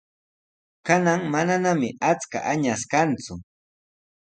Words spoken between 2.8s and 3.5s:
kanku.